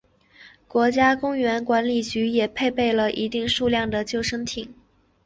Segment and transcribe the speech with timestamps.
[0.67, 4.73] 国家公园管理局也配备了一定数量的救生艇。